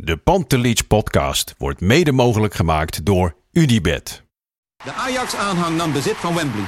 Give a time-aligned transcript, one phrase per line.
[0.00, 4.22] De Pantelich podcast wordt mede mogelijk gemaakt door Unibed.
[4.84, 6.64] De Ajax-aanhang nam bezit van Wembley.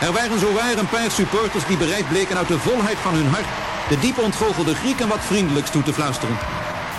[0.00, 3.46] Er waren zowaar een paar supporters die bereid bleken uit de volheid van hun hart
[3.88, 6.36] de diep ontgoochelde Grieken wat vriendelijks toe te fluisteren.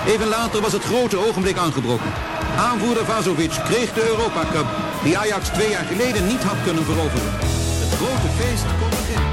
[0.05, 2.13] Even later was het grote ogenblik aangebroken.
[2.57, 4.67] Aanvoerder Vazovic kreeg de Europa Cup,
[5.03, 7.31] die Ajax twee jaar geleden niet had kunnen veroveren.
[7.83, 9.26] Het grote feest kon beginnen.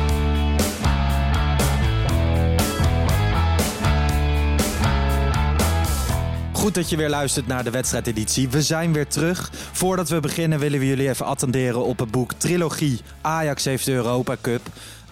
[6.65, 8.49] Goed dat je weer luistert naar de wedstrijdeditie.
[8.49, 9.51] We zijn weer terug.
[9.73, 13.93] Voordat we beginnen willen we jullie even attenderen op het boek Trilogie Ajax heeft de
[13.93, 14.61] Europa Cup.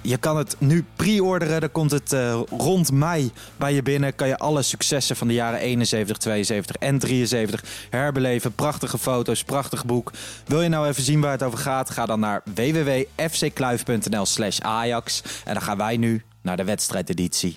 [0.00, 1.61] Je kan het nu pre-orderen.
[1.61, 4.14] Dan komt het uh, rond mei bij je binnen.
[4.14, 8.55] Kan je alle successen van de jaren 71, 72 en 73 herbeleven.
[8.55, 10.12] Prachtige foto's, prachtig boek.
[10.47, 11.91] Wil je nou even zien waar het over gaat?
[11.91, 15.22] Ga dan naar www.fckluif.nl slash Ajax.
[15.44, 17.56] En dan gaan wij nu naar de wedstrijdeditie.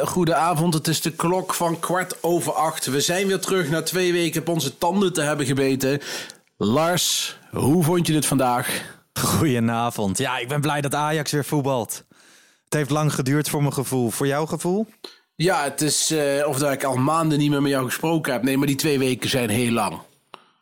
[0.00, 0.74] Hele goede avond.
[0.74, 2.86] Het is de klok van kwart over acht.
[2.86, 6.00] We zijn weer terug na twee weken op onze tanden te hebben gebeten.
[6.56, 8.98] Lars, hoe vond je het vandaag?
[9.20, 10.18] Goedenavond.
[10.18, 12.04] Ja, ik ben blij dat Ajax weer voetbalt.
[12.64, 14.10] Het heeft lang geduurd voor mijn gevoel.
[14.10, 14.86] Voor jouw gevoel?
[15.34, 18.42] Ja, het is eh, of dat ik al maanden niet meer met jou gesproken heb.
[18.42, 19.98] Nee, maar die twee weken zijn heel lang.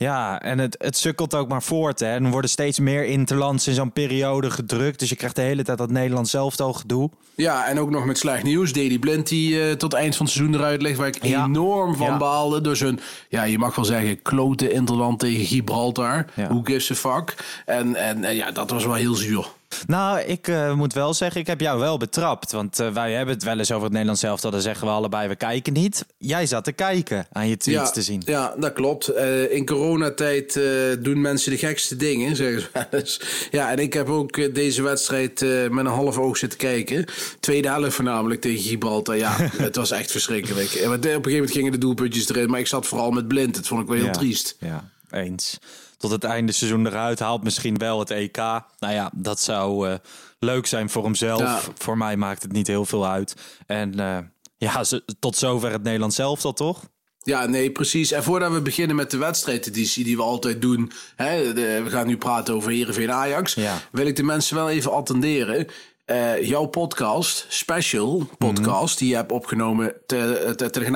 [0.03, 1.99] Ja, en het, het sukkelt ook maar voort.
[1.99, 2.07] Hè.
[2.13, 4.99] En er worden steeds meer interlands in zo'n periode gedrukt.
[4.99, 7.09] Dus je krijgt de hele tijd dat Nederland zelf al gedoe.
[7.35, 8.73] Ja, en ook nog met slecht nieuws.
[8.73, 10.97] Davy Blind die uh, tot eind van het seizoen eruit ligt.
[10.97, 11.45] Waar ik Ja.
[11.45, 12.17] enorm van Ja.
[12.17, 12.61] baalde.
[12.61, 12.99] Door zijn,
[13.29, 16.25] ja, je mag wel zeggen, klote interland tegen Gibraltar.
[16.35, 16.47] Ja.
[16.47, 17.35] Who gives a fuck?
[17.65, 19.47] En, en, en ja, dat was wel heel zuur.
[19.85, 22.51] Nou, ik eh, moet wel zeggen, ik heb jou wel betrapt.
[22.51, 24.41] Want eh, wij hebben het wel eens over het Nederlands zelf.
[24.41, 26.05] Dan zeggen we allebei, we kijken niet.
[26.17, 28.21] Jij zat te kijken aan je tweets ja, te zien.
[28.25, 29.07] Ja, dat klopt.
[29.07, 30.59] Eh, in coronatijd
[30.99, 33.21] doen mensen de gekste dingen, zeggen ze wel eens.
[33.51, 37.05] Ja, en ik heb ook deze wedstrijd met een half oog zitten kijken.
[37.39, 39.17] Tweede helft voornamelijk tegen Gibraltar.
[39.17, 40.71] Ja, het was echt verschrikkelijk.
[40.71, 43.55] En Op een gegeven moment gingen de doelpuntjes erin, maar ik zat vooral met blind.
[43.55, 44.55] Dat vond ik wel heel Ja, triest.
[44.59, 45.59] Ja, eens.
[45.99, 48.37] Tot het einde seizoen eruit haalt misschien wel het EK.
[48.37, 49.95] Nou ja, dat zou eh,
[50.39, 51.39] leuk zijn voor hemzelf.
[51.39, 51.59] Ja.
[51.77, 53.35] Voor mij maakt het niet heel veel uit.
[53.65, 54.17] En eh,
[54.57, 54.83] ja,
[55.19, 56.83] tot zover het Nederlands zelf al toch?
[57.23, 58.11] Ja, nee, precies.
[58.11, 62.07] En voordat we beginnen met de wedstrijdeditie die we altijd doen, hè, de- we gaan
[62.07, 63.77] nu praten over Heerenveen Ajax, Ja.
[63.91, 65.67] wil ik de mensen wel even attenderen.
[66.09, 70.91] Eh, jouw podcast, special podcast, die je hebt opgenomen ter, ter,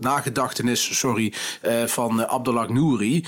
[0.00, 3.24] nagedachtenis, sorry, eh, van eh, Abdullah Nouri,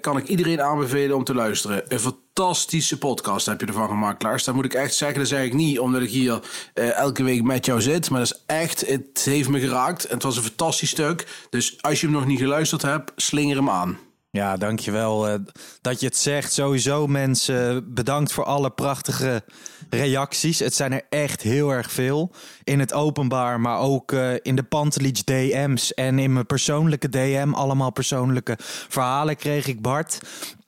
[0.00, 1.82] kan ik iedereen aanbevelen om te luisteren.
[1.88, 4.44] Een fantastische podcast heb je ervan gemaakt, Lars.
[4.44, 5.18] Dat moet ik echt zeggen.
[5.18, 6.40] Dat zeg ik niet omdat ik hier
[6.74, 8.10] elke week met jou zit.
[8.10, 10.04] Maar dat is echt, het heeft me geraakt.
[10.04, 11.46] En het was een fantastisch stuk.
[11.50, 13.98] Dus als je hem nog niet geluisterd hebt, slinger hem aan.
[14.34, 15.34] Ja, dankjewel eh,
[15.80, 16.52] dat je het zegt.
[16.52, 19.42] Sowieso mensen, bedankt voor alle prachtige
[19.90, 20.58] reacties.
[20.58, 22.30] Het zijn er echt heel erg veel.
[22.64, 27.52] In het openbaar, maar ook eh, in de Pantelich DM's en in mijn persoonlijke DM.
[27.52, 28.58] Allemaal persoonlijke
[28.88, 30.20] verhalen kreeg ik, Bart.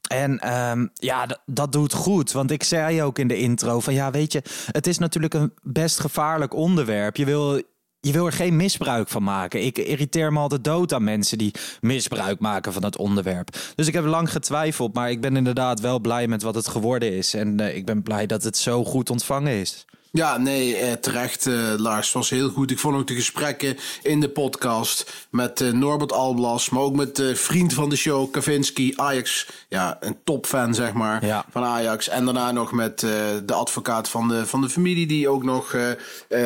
[0.08, 2.32] En ehm, ja, dat doet goed.
[2.32, 5.52] Want ik zei ook in de intro van ja, weet je, het is natuurlijk een
[5.62, 7.16] best gevaarlijk onderwerp.
[7.16, 7.62] Je wil
[8.06, 9.64] je wil er geen misbruik van maken.
[9.64, 13.56] Ik irriteer me altijd dood aan mensen die misbruik maken van het onderwerp.
[13.75, 17.12] Dus ik heb lang getwijfeld, maar ik ben inderdaad wel blij met wat het geworden
[17.12, 17.35] is.
[17.35, 19.85] En eh, ik ben blij dat het zo goed ontvangen is.
[20.11, 22.12] Ja, nee, eh, terecht, eh, Lars.
[22.12, 22.70] was heel goed.
[22.70, 27.17] Ik vond ook de gesprekken in de podcast met eh, Norbert Alblas, maar ook met
[27.17, 29.47] de vriend van de show, Kavinski, Ajax.
[29.69, 31.44] Ja, een topfan, zeg maar, Ja.
[31.50, 32.08] van Ajax.
[32.08, 35.76] En daarna nog met de advocaat van de, van de familie, die ook nog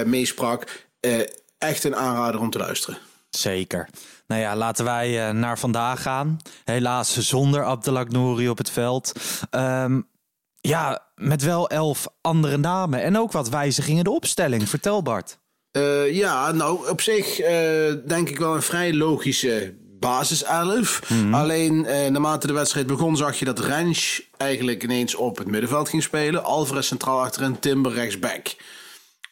[0.04, 0.88] meesprak.
[1.60, 2.98] Echt een aanrader om te luisteren.
[3.30, 3.88] Zeker.
[4.26, 6.36] Nou ja, laten wij eh, naar vandaag gaan.
[6.64, 9.12] Helaas zonder Abdelak Nouri op het veld.
[9.50, 10.00] Ehm,
[10.60, 14.68] ja, met wel elf andere namen en ook wat wijzigingen in de opstelling.
[14.68, 15.38] Vertel Bart.
[15.70, 21.00] Eh, ja, nou, op zich eh, denk ik wel een vrij logische basiself.
[21.32, 25.88] Alleen eh, naarmate de wedstrijd begon, zag je dat Rens eigenlijk ineens op het middenveld
[25.88, 26.44] ging spelen.
[26.44, 28.54] Alvarez centraal achterin, Timber rechtsback.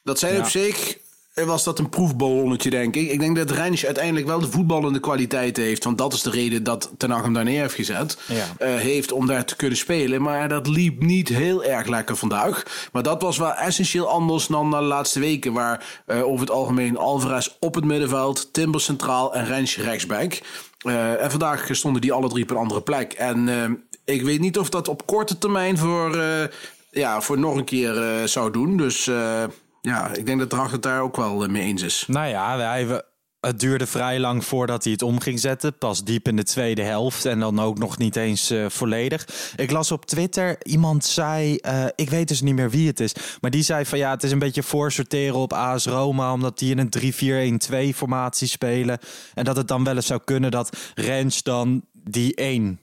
[0.03, 0.41] Dat zijn Ja.
[0.41, 0.97] op zich.
[1.39, 3.11] Eh, Was dat een proefballonnetje, denk ik?
[3.11, 5.85] Ik denk dat Rens uiteindelijk wel de voetballende kwaliteiten heeft.
[5.85, 8.19] Want dat is de reden dat Ten Hag hem daar neer heeft gezet.
[8.27, 8.47] Ja.
[8.59, 10.23] eh, heeft om daar te kunnen spelen.
[10.23, 12.63] Maar dat liep niet heel erg lekker vandaag.
[12.93, 15.53] Maar dat was wel essentieel anders dan de laatste weken.
[15.53, 20.41] Waar eh, over het algemeen Alvarez op het middenveld, Timber centraal en Rens rechtsback.
[21.21, 23.13] En vandaag stonden die alle drie op een andere plek.
[23.13, 23.49] En
[24.05, 26.23] ik weet niet of dat op korte termijn voor,
[26.91, 28.77] ja, voor nog een keer zou doen.
[28.77, 29.11] Dus
[29.81, 32.05] ja, ik denk dat Hag het daar ook wel eh, mee eens is.
[32.07, 33.05] Nou ja, we-
[33.41, 35.79] het duurde vrij lang voordat hij het om ging zetten.
[35.79, 39.53] Pas diep in de tweede helft en dan ook nog niet eens eh, volledig.
[39.57, 43.13] Ik las op Twitter, iemand zei, eh, ik weet dus niet meer wie het is,
[43.41, 46.71] maar die zei van ja, het is een beetje voorsorteren op AS Roma, omdat die
[46.71, 46.91] in een
[47.93, 48.99] 3-4-1-2 formatie spelen.
[49.35, 52.81] En dat het dan wel eens zou kunnen dat Rens dan die één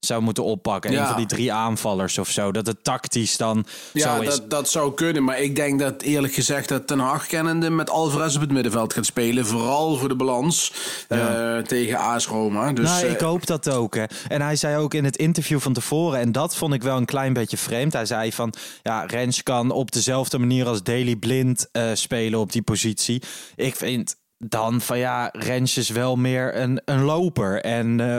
[0.00, 0.90] zou moeten oppakken.
[0.90, 1.06] Een Ja.
[1.06, 2.52] van die drie aanvallers of zo.
[2.52, 4.28] Dat het tactisch dan Ja, zo is.
[4.28, 5.24] dat, dat zou kunnen.
[5.24, 8.92] Maar ik denk dat eerlijk gezegd dat Ten Hag kennende met Alvarez op het middenveld
[8.92, 9.46] gaat spelen.
[9.46, 10.72] Vooral voor de balans
[11.08, 12.72] eh, tegen AS Roma.
[12.72, 13.94] Dus, nou, eh, ik hoop dat ook.
[13.94, 14.04] Hè.
[14.28, 17.04] En hij zei ook in het interview van tevoren, en dat vond ik wel een
[17.04, 17.92] klein beetje vreemd.
[17.92, 22.52] Hij zei van, ja, Rens kan op dezelfde manier als Daily Blind eh, spelen op
[22.52, 23.22] die positie.
[23.56, 28.18] Ik vind dan van, ja, Rens is wel meer een, een loper en eh,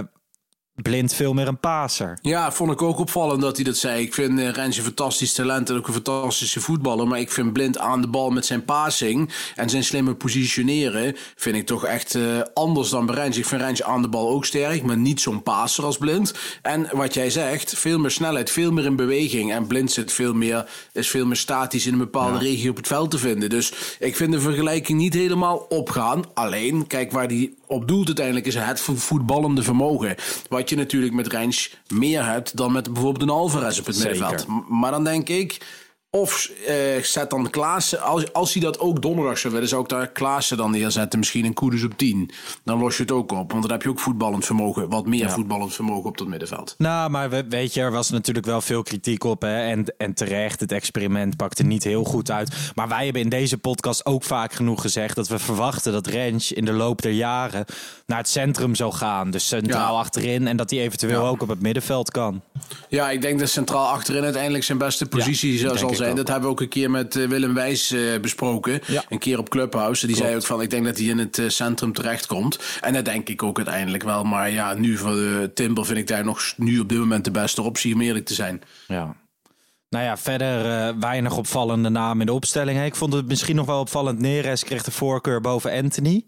[0.75, 2.17] Blind veel meer een paser.
[2.21, 4.01] Ja, vond ik ook opvallend dat hij dat zei.
[4.01, 7.07] Ik vind uh, Rens een fantastisch talent en ook een fantastische voetballer.
[7.07, 11.15] Maar ik vind Blind aan de bal met zijn passing en zijn slimme positioneren...
[11.35, 13.37] vind ik toch echt uh, anders dan bij Rens.
[13.37, 16.33] Ik vind Rens aan de bal ook sterk, maar niet zo'n passer als Blind.
[16.61, 19.53] En wat jij zegt, veel meer snelheid, veel meer in beweging.
[19.53, 22.51] En Blind zit veel meer, is veel meer statisch in een bepaalde ja.
[22.51, 23.49] regio op het veld te vinden.
[23.49, 26.23] Dus ik vind de vergelijking niet helemaal opgaan.
[26.33, 30.15] Alleen, kijk waar die op doelt uiteindelijk is het voetballende vermogen.
[30.49, 34.19] Wat je natuurlijk met Rens meer hebt dan met bijvoorbeeld een Alvarez op het Zeker.
[34.19, 34.69] middenveld.
[34.69, 35.57] Maar dan denk ik,
[36.17, 39.89] of uh, zet dan Klaassen, als, als hij dat ook donderdag zou willen, zou ik
[39.89, 41.19] daar Klaassen dan neerzetten.
[41.19, 42.31] Misschien een Koeders op 10.
[42.63, 43.51] Dan los je het ook op.
[43.51, 44.89] Want dan heb je ook voetballend vermogen.
[44.89, 45.29] Wat meer ja.
[45.29, 46.75] voetballend vermogen op dat middenveld.
[46.77, 49.41] Nou, maar we, weet je, er was natuurlijk wel veel kritiek op.
[49.41, 49.69] Hè?
[49.69, 52.71] En, en terecht, het experiment pakte niet heel goed uit.
[52.75, 56.51] Maar wij hebben in deze podcast ook vaak genoeg gezegd dat we verwachten dat Rens
[56.51, 57.65] in de loop der jaren
[58.05, 59.31] naar het centrum zou gaan.
[59.31, 59.99] Dus centraal ja.
[59.99, 60.47] achterin.
[60.47, 61.27] En dat hij eventueel ja.
[61.27, 62.41] ook op het middenveld kan.
[62.89, 66.00] Ja, ik denk dat centraal achterin uiteindelijk zijn beste positie zal zijn.
[66.05, 68.79] Dat hebben we ook een keer met uh, Willem Wijs uh, besproken.
[68.87, 69.03] Ja.
[69.09, 70.05] Een keer op Clubhouse.
[70.07, 70.29] Die Klopt.
[70.29, 72.59] zei ook van, ik denk dat hij in het uh, centrum terechtkomt.
[72.81, 74.23] En dat denk ik ook uiteindelijk wel.
[74.23, 77.31] Maar ja, nu voor de Timber vind ik daar nog nu op dit moment de
[77.31, 78.61] beste optie, om eerlijk te zijn.
[78.87, 79.15] Ja.
[79.89, 82.77] Nou ja, verder uh, weinig opvallende namen in de opstelling.
[82.77, 82.85] Hè.
[82.85, 84.19] Ik vond het misschien nog wel opvallend.
[84.19, 86.25] Neres kreeg de voorkeur boven Anthony.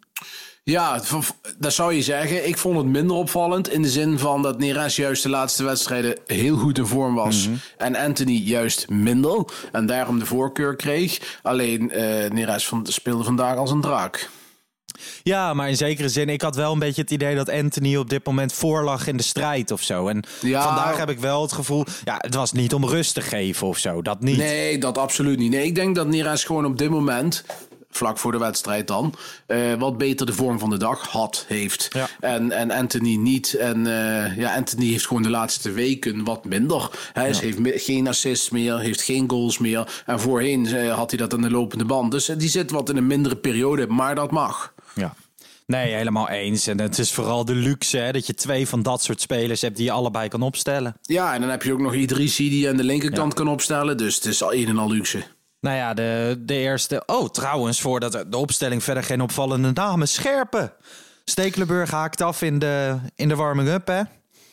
[0.65, 1.01] Ja,
[1.57, 2.47] dat zou je zeggen.
[2.47, 6.17] Ik vond het minder opvallend in de zin van dat Neres juist de laatste wedstrijden
[6.25, 7.47] heel goed in vorm was.
[7.47, 7.61] Mm -hmm.
[7.77, 9.45] En Anthony juist minder.
[9.71, 11.39] En daarom de voorkeur kreeg.
[11.41, 14.29] Alleen uh, Neres van, speelde vandaag als een draak.
[15.23, 18.09] Ja, maar in zekere zin, ik had wel een beetje het idee dat Anthony op
[18.09, 20.07] dit moment voorlag in de strijd of zo.
[20.07, 23.21] En ja, vandaag heb ik wel het gevoel, ja, het was niet om rust te
[23.21, 24.01] geven of zo.
[24.01, 24.37] Dat niet.
[24.37, 25.51] Nee, dat absoluut niet.
[25.51, 27.43] Nee, ik denk dat Neres gewoon op dit moment
[27.97, 29.13] vlak voor de wedstrijd dan,
[29.47, 31.87] uh, wat beter de vorm van de dag had, heeft.
[31.91, 32.07] Ja.
[32.19, 33.53] En, en Anthony niet.
[33.53, 36.89] En uh, ja, Anthony heeft gewoon de laatste weken wat minder.
[37.13, 37.39] Hij ja.
[37.39, 40.03] heeft geen assists meer, heeft geen goals meer.
[40.05, 42.11] En voorheen uh, had hij dat aan de lopende band.
[42.11, 44.73] Dus die zit wat in een mindere periode, maar dat mag.
[44.95, 45.15] Ja.
[45.65, 46.67] Nee, helemaal eens.
[46.67, 49.75] En het is vooral de luxe hè, dat je twee van dat soort spelers hebt
[49.75, 50.95] die je allebei kan opstellen.
[51.01, 53.43] Ja, en dan heb je ook nog Idrissi die je aan de linkerkant ja.
[53.43, 53.97] kan opstellen.
[53.97, 55.23] Dus het is al een en al luxe.
[55.63, 57.03] Nou ja, de, de eerste.
[57.05, 60.07] Oh, trouwens, voordat de opstelling verder geen opvallende namen.
[60.07, 60.73] Scherpen.
[61.25, 64.01] Stekelenburg haakt af in de, in de warming-up, hè?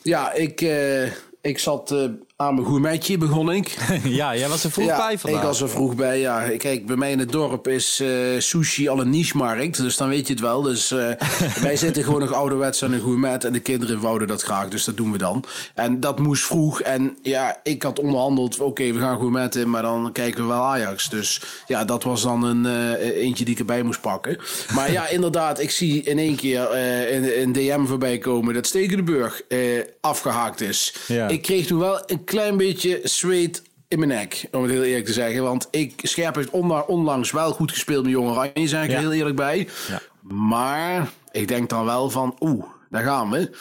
[0.01, 2.09] Ja, ik, uh, ik zat uh,
[2.41, 3.77] aan mijn gourmetje begon ik.
[4.03, 5.39] ja, jij was er vroeg ja, bij vandaag.
[5.39, 6.49] ik was er vroeg bij, ja.
[6.57, 10.27] Kijk, bij mij in het dorp is eh, sushi al een niche-markt, dus dan weet
[10.27, 10.61] je het wel.
[10.61, 11.11] Dus eh,
[11.61, 14.85] wij zitten gewoon nog ouderwets aan een gourmet en de kinderen wouden dat graag, dus
[14.85, 15.43] dat doen we dan.
[15.73, 20.11] En dat moest vroeg en ja, ik had onderhandeld, oké, we gaan gourmetten, maar dan
[20.11, 21.09] kijken we wel Ajax.
[21.09, 24.37] Dus ja, dat was dan een eh, eentje die ik erbij moest pakken.
[24.73, 26.75] Maar ja, inderdaad, ik zie in één keer
[27.11, 29.59] een, een DM voorbij komen dat Stekelenburg eh
[30.01, 30.93] afgehaakt is.
[31.07, 31.27] Ja.
[31.27, 35.05] Ik kreeg toen wel een klein beetje zweet in mijn nek, om het heel eerlijk
[35.05, 35.43] te zeggen.
[35.43, 38.99] Want ik, Scherp heeft onla- onlangs wel goed gespeeld met Jong Oranje, zeg ik Ja.
[38.99, 39.67] heel eerlijk bij.
[39.87, 40.01] Ja.
[40.35, 43.51] Maar ik denk dan wel van, oeh, daar gaan we.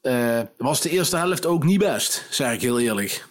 [0.00, 3.26] Eh, was de eerste helft ook niet best, zeg ik heel eerlijk.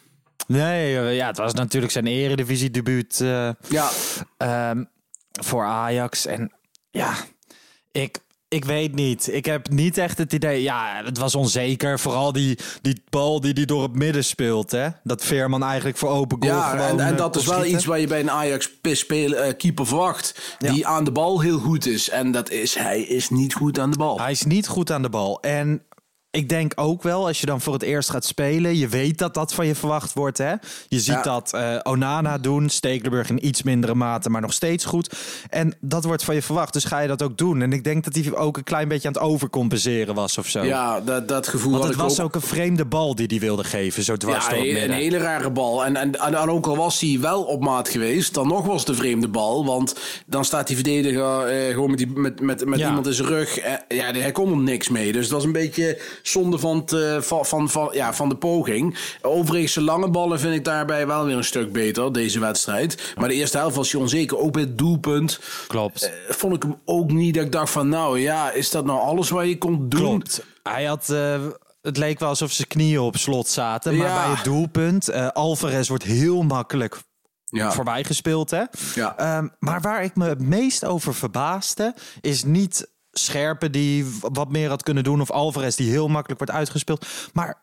[0.47, 3.89] Nee, eh, ja, het was natuurlijk zijn eredivisie-debuut eh, Ja,
[4.37, 4.83] ehm,
[5.31, 6.25] voor Ajax.
[6.25, 6.51] En
[6.91, 7.13] ja,
[7.91, 8.17] ik,
[8.53, 9.33] ik weet niet.
[9.33, 10.61] Ik heb niet echt het idee...
[10.61, 11.99] Ja, het was onzeker.
[11.99, 14.71] Vooral die, die bal die hij door het midden speelt.
[14.71, 14.87] Hè?
[15.03, 17.77] Dat Veerman eigenlijk voor open goal ja gewoon, en, en eh, dat is wel schieten.
[17.77, 20.55] iets waar je bij een Ajax-keeper verwacht.
[20.59, 22.09] Die aan de bal heel goed is.
[22.09, 24.19] En dat is, hij is niet goed aan de bal.
[24.19, 25.41] Hij is niet goed aan de bal.
[25.41, 25.81] En
[26.31, 29.33] ik denk ook wel, als je dan voor het eerst gaat spelen, je weet dat
[29.33, 30.37] dat van je verwacht wordt.
[30.37, 30.51] Hè?
[30.87, 31.21] Je ziet Ja.
[31.21, 35.09] dat eh, Onana doen, Stekelenburg in iets mindere mate, maar nog steeds goed.
[35.49, 37.61] En dat wordt van je verwacht, dus ga je dat ook doen.
[37.61, 40.63] En ik denk dat hij ook een klein beetje aan het overcompenseren was of zo.
[40.63, 42.25] Ja, dat, dat gevoel Want het was ook.
[42.25, 45.17] ook een vreemde bal die hij wilde geven, zo dwars Ja, door het een, hele
[45.17, 45.85] rare bal.
[45.85, 48.79] En, en, en, en ook al was hij wel op maat geweest, dan nog was
[48.79, 49.65] het een vreemde bal.
[49.65, 49.95] Want
[50.25, 52.87] dan staat die verdediger eh, gewoon met, die, met, met, met Ja.
[52.87, 53.57] iemand in zijn rug.
[53.57, 55.11] Eh, ja, hij kon er niks mee.
[55.11, 58.97] Dus het was een beetje zonde van, eh, van, van, van, ja, van de poging.
[59.21, 63.13] Overigens, de lange ballen vind ik daarbij wel weer een stuk beter, deze wedstrijd.
[63.17, 65.39] Maar de eerste helft was hij onzeker, ook bij het doelpunt.
[65.67, 66.03] Klopt.
[66.03, 68.99] Eh, vond ik hem ook niet dat ik dacht van, nou ja, is dat nou
[68.99, 69.99] alles wat je kon doen?
[70.01, 70.45] Klopt.
[70.63, 71.09] Hij had.
[71.09, 71.39] eh,
[71.81, 73.97] het leek wel alsof zijn knieën op slot zaten.
[73.97, 74.25] Maar Ja.
[74.25, 75.07] bij het doelpunt.
[75.09, 76.97] eh Alvarez wordt heel makkelijk
[77.45, 77.71] Ja.
[77.71, 78.49] voorbij gespeeld.
[78.49, 78.63] Hè?
[78.95, 79.17] Ja.
[79.17, 81.95] Ehm, maar waar ik me het meest over verbaasde.
[82.21, 85.21] is niet Scherpen die wat meer had kunnen doen.
[85.21, 87.07] of Alvarez die heel makkelijk wordt uitgespeeld.
[87.33, 87.61] Maar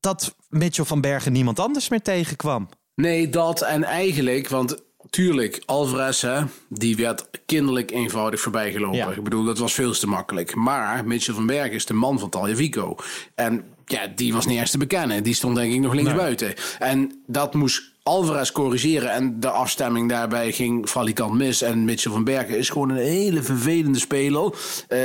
[0.00, 2.68] dat Mitchell van Bergen niemand anders meer tegenkwam.
[2.94, 8.98] Nee, dat en eigenlijk, want tuurlijk, Alvarez, hè, die werd kinderlijk eenvoudig voorbijgelopen.
[8.98, 9.10] Ja.
[9.10, 10.54] Ik bedoel, dat was veel te makkelijk.
[10.54, 12.96] Maar Mitchell van Berg is de man van Taljavico.
[13.34, 15.22] En ja, die was niet eens te bekennen.
[15.22, 16.54] Die stond denk ik nog links buiten.
[16.78, 19.10] En dat moest Alvarez corrigeren.
[19.10, 21.62] En de afstemming daarbij ging valikant mis.
[21.62, 24.54] En Mitchell van Bergen is gewoon een hele vervelende speler.
[24.88, 25.00] Eh,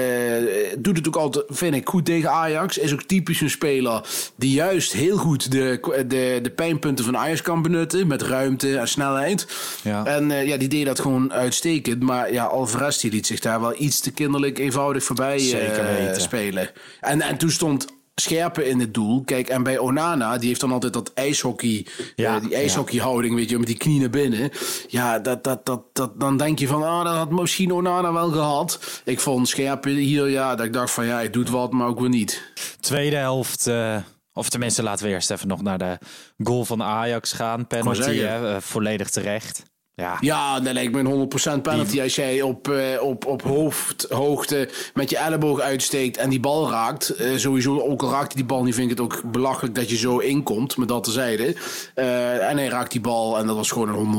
[0.79, 2.77] doet het ook altijd, vind ik, goed tegen Ajax.
[2.77, 4.01] Is ook typisch een speler
[4.35, 8.07] die juist heel goed de, de, de pijnpunten van Ajax kan benutten.
[8.07, 9.47] Met ruimte en snelheid.
[9.83, 10.05] Ja.
[10.05, 12.03] En eh, ja, die deed dat gewoon uitstekend.
[12.03, 16.21] Maar ja, Alvarez die liet zich daar wel iets te kinderlijk eenvoudig voorbij weten.
[16.21, 16.69] spelen.
[16.99, 19.23] En, en toen stond Scherpen in het doel.
[19.23, 23.49] Kijk, en bij Onana, die heeft dan altijd dat ijshockey, Ja, eh, die ijshockeyhouding, weet
[23.49, 24.49] je, met die knieën naar binnen.
[24.87, 28.31] Ja, dat, dat, dat, dat, dan denk je van, ah, dat had misschien Onana wel
[28.31, 28.79] gehad.
[29.05, 31.99] Ik vond Scherpen hier, ja, dat ik dacht van, ja, hij doet wat, maar ook
[31.99, 32.41] weer niet.
[32.79, 33.67] Tweede helft.
[33.67, 33.95] eh,
[34.33, 35.97] of tenminste, laten we eerst even nog naar de
[36.43, 37.67] goal van Ajax gaan.
[37.67, 39.63] Penalty, hè, eh, volledig terecht.
[39.95, 41.29] Ja, Ja, dat lijkt me een
[41.59, 42.01] 100% penalty.
[42.01, 47.09] Als jij op, eh, op, op hoofdhoogte met je elleboog uitsteekt en die bal raakt.
[47.09, 49.89] eh, sowieso, ook al raakt hij die bal niet, vind ik het ook belachelijk dat
[49.89, 50.77] je zo inkomt.
[50.77, 51.55] Met dat tezijde.
[51.95, 54.13] Eh en hij raakt die bal en dat was gewoon een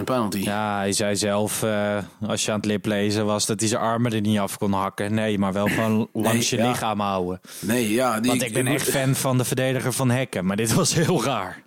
[0.00, 0.38] 100% penalty.
[0.38, 4.12] Ja, hij zei zelf, eh, als je aan het liplezen was, dat hij zijn armen
[4.12, 5.14] er niet af kon hakken.
[5.14, 6.68] Nee, maar wel gewoon langs je ja.
[6.68, 7.40] lichaam houden.
[7.60, 8.20] Nee, ja.
[8.20, 11.24] Die, Want ik ben echt fan van de verdediger van Hekken, maar dit was heel
[11.24, 11.62] raar.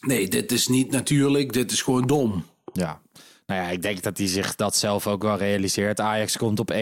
[0.00, 1.52] Nee, dit is niet natuurlijk.
[1.52, 2.44] Dit is gewoon dom.
[2.72, 3.00] Ja.
[3.46, 6.00] Nou ja, ik denk dat hij zich dat zelf ook wel realiseert.
[6.00, 6.74] Ajax komt op 1-1,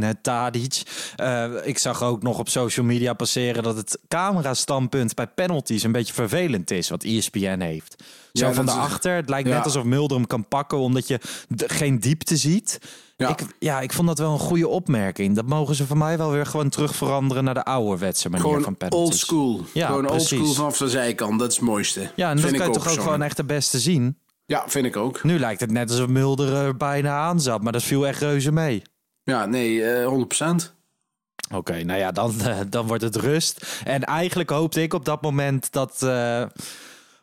[0.00, 0.82] het Tadic.
[1.16, 5.92] Eh, ik zag ook nog op social media passeren dat het camerastandpunt bij penalties een
[5.92, 8.04] beetje vervelend is, wat ESPN heeft.
[8.32, 9.54] Zo Ja, van is- daarachter, het lijkt ja.
[9.56, 12.78] net alsof Mulder hem kan pakken omdat je de- geen diepte ziet.
[13.16, 13.28] Ja.
[13.28, 15.34] Ik, ja, ik vond dat wel een goede opmerking.
[15.36, 18.76] Dat mogen ze voor mij wel weer gewoon terug veranderen naar de ouderwetse manier van
[18.76, 19.06] penalties.
[19.10, 19.60] old school.
[19.74, 21.38] Ja, gewoon old school vanaf de zijkant.
[21.38, 22.10] Dat is het mooiste.
[22.16, 24.18] Ja, en dat kan je toch ook gewoon echt de beste zien.
[24.50, 25.22] Ja, vind ik ook.
[25.22, 28.52] Nu lijkt het net alsof Mulder er bijna aan zat, maar dat viel echt reuze
[28.52, 28.82] mee.
[29.22, 30.74] Ja, nee, eh 100%.
[31.54, 33.80] Oké, nou ja, dan, eh, dan wordt het rust.
[33.84, 36.42] En eigenlijk hoopte ik op dat moment dat eh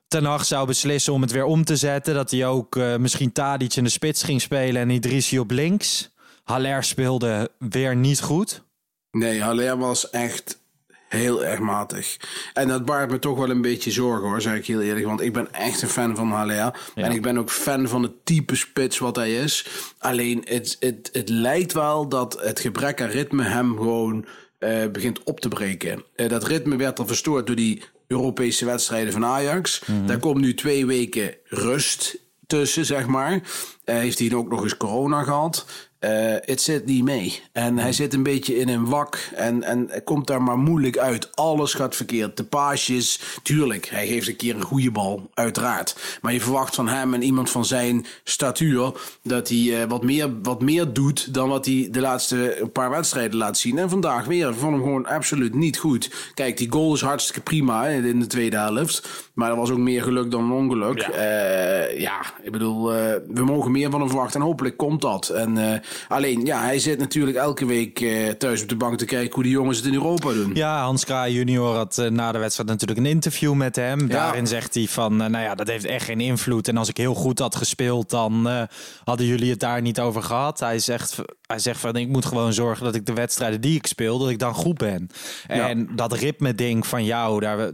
[0.07, 2.13] Ten Hag zou beslissen om het weer om te zetten.
[2.13, 6.09] Dat hij ook eh, misschien Tadic in de spits ging spelen en Idrissi op links.
[6.43, 8.63] Haller speelde weer niet goed.
[9.11, 10.59] Nee, Haller was echt
[11.07, 12.17] heel erg matig.
[12.53, 15.05] En dat baart me toch wel een beetje zorgen hoor, zeg ik heel eerlijk.
[15.05, 16.79] Want ik ben echt een fan van Haller.
[16.95, 19.67] En ik ben ook fan van het type spits wat hij is.
[19.97, 24.25] Alleen het, het, het lijkt wel dat het gebrek aan ritme hem gewoon
[24.59, 26.03] eh, begint op te breken.
[26.15, 29.81] Eh, dat ritme werd al verstoord door die Europese wedstrijden van Ajax.
[30.05, 33.41] Daar komt nu twee weken rust tussen, zeg maar.
[33.83, 35.65] Eh, heeft hij ook nog eens corona gehad.
[35.99, 37.41] Eh, het zit niet mee.
[37.51, 41.35] En hij zit een beetje in een wak en, en komt daar maar moeilijk uit.
[41.35, 42.37] Alles gaat verkeerd.
[42.37, 46.19] De paasjes, tuurlijk, hij geeft een keer een goede bal, uiteraard.
[46.21, 48.91] Maar je verwacht van hem en iemand van zijn statuur
[49.23, 53.37] dat hij eh, wat, meer, wat meer doet dan wat hij de laatste paar wedstrijden
[53.37, 53.77] laat zien.
[53.77, 56.31] En vandaag weer, ik vond hem gewoon absoluut niet goed.
[56.33, 59.26] Kijk, die goal is hartstikke prima in de tweede helft.
[59.37, 60.99] Maar er was ook meer geluk dan ongeluk.
[60.99, 62.91] Ja, ja ik bedoel,
[63.27, 65.29] we mogen meer van hem verwachten en hopelijk komt dat.
[65.29, 69.33] En Alleen, ja, hij zit natuurlijk elke week uh, thuis op de bank te kijken
[69.33, 70.51] hoe die jongens het in Europa doen.
[70.53, 73.99] Ja, Hans Kraaij junior had uh, na de wedstrijd natuurlijk een interview met hem.
[73.99, 74.07] Ja.
[74.07, 76.67] Daarin zegt hij van, uh, nou ja, dat heeft echt geen invloed.
[76.67, 78.47] En als ik heel goed had gespeeld, dan
[79.03, 80.59] hadden jullie het daar niet over gehad.
[80.59, 83.87] Hij zegt, hij zegt van, ik moet gewoon zorgen dat ik de wedstrijden die ik
[83.87, 85.09] speel, dat ik dan goed ben.
[85.47, 85.85] En ja.
[85.95, 87.71] dat ritme ding van jou, daar,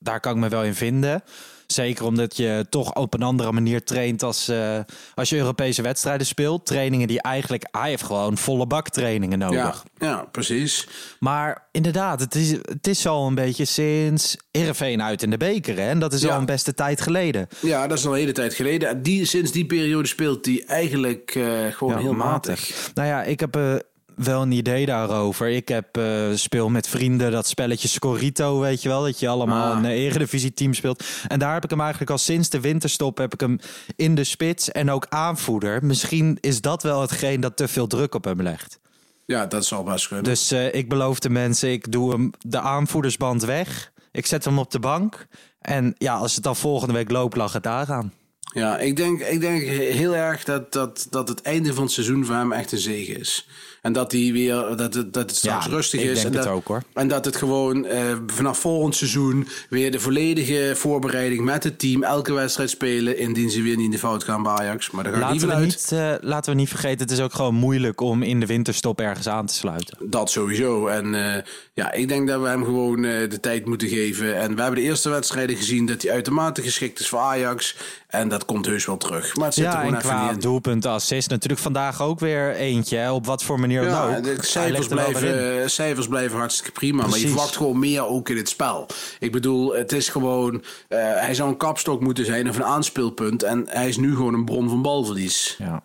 [0.00, 1.22] daar kan ik me wel in vinden.
[1.66, 4.78] Zeker omdat je toch op een andere manier traint als, uh,
[5.14, 6.66] als je Europese wedstrijden speelt.
[6.66, 7.66] Trainingen die eigenlijk...
[7.70, 9.84] Hij heeft gewoon volle bak trainingen nodig.
[9.98, 10.88] Ja, ja precies.
[11.18, 15.76] Maar inderdaad, het is, het is al een beetje sinds Ereveen uit in de beker.
[15.76, 15.88] Hè?
[15.88, 16.32] En dat is Ja.
[16.32, 17.48] al een beste tijd geleden.
[17.60, 18.88] Ja, dat is al een hele tijd geleden.
[18.88, 22.90] En Die, sinds die periode speelt hij eigenlijk eh, gewoon Ja, heel matig.
[22.94, 23.74] Nou ja, ik heb eh,
[24.24, 25.48] wel een idee daarover.
[25.48, 29.02] Ik heb eh, speel met vrienden dat spelletje Scorito, weet je wel.
[29.02, 29.78] Dat je allemaal Ah.
[29.78, 31.04] een eh, eredivisie team speelt.
[31.28, 33.58] En daar heb ik hem eigenlijk al sinds de winterstop heb ik hem
[33.96, 35.84] in de spits en ook aanvoerder.
[35.84, 38.78] Misschien is dat wel hetgeen dat te veel druk op hem legt.
[39.26, 40.24] Ja, dat zal best kunnen.
[40.24, 43.92] Dus eh, ik beloof de mensen, ik doe hem de aanvoerdersband weg.
[44.12, 45.26] Ik zet hem op de bank.
[45.60, 48.12] En ja, als het dan volgende week loopt, lag het daaraan.
[48.54, 52.24] Ja, ik denk, ik denk heel erg dat, dat, dat het einde van het seizoen
[52.24, 53.48] voor hem echt een zege is.
[53.82, 56.14] En dat hij weer dat het, dat het straks Ja, rustig ik is.
[56.14, 56.82] denk en het dat, ook, hoor.
[56.94, 62.02] En dat het gewoon eh, vanaf volgend seizoen weer de volledige voorbereiding met het team.
[62.02, 63.18] Elke wedstrijd spelen.
[63.18, 64.90] Indien ze weer niet in de fout gaan bij Ajax.
[64.90, 68.00] Maar daar Laten we, niet, eh, laten we niet vergeten, het is ook gewoon moeilijk
[68.00, 69.98] om in de winterstop ergens aan te sluiten.
[70.00, 70.86] Dat sowieso.
[70.86, 71.42] En eh,
[71.74, 74.36] ja, ik denk dat we hem gewoon de tijd moeten geven.
[74.36, 77.76] En we hebben de eerste wedstrijden gezien dat hij uitermate geschikt is voor Ajax.
[78.08, 79.36] En dat komt heus wel terug.
[79.36, 82.54] Maar het zit er Ja, gewoon en even qua doelpunt, assist natuurlijk vandaag ook weer
[82.54, 82.96] eentje.
[82.96, 84.24] Hè, op wat voor manier Ja, dan ook.
[84.24, 87.06] de cijfers er blijven, eh, cijfers blijven hartstikke prima.
[87.06, 88.86] Maar je verwacht gewoon meer ook in het spel.
[89.18, 90.62] Ik bedoel, het is gewoon...
[90.88, 93.42] eh, hij zou een kapstok moeten zijn of een aanspeelpunt.
[93.42, 95.54] En hij is nu gewoon een bron van balverlies.
[95.58, 95.82] Ja.